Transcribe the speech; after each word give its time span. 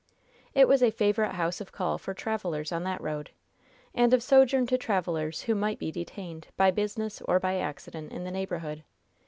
It 0.55 0.67
was 0.67 0.81
a 0.81 0.89
favorite 0.89 1.33
house 1.33 1.61
of 1.61 1.71
call 1.71 1.99
for 1.99 2.15
travelers 2.15 2.71
on 2.71 2.83
that 2.85 2.99
road, 3.01 3.29
and 3.93 4.15
of 4.15 4.23
sojourn 4.23 4.65
to 4.65 4.75
strangers 4.77 5.43
who 5.43 5.53
might 5.53 5.77
be 5.77 5.91
detained 5.91 6.47
by 6.57 6.71
business 6.71 7.21
or 7.25 7.39
by 7.39 7.57
accident 7.57 8.11
in 8.11 8.23
the 8.23 8.31
neighborhood. 8.31 8.83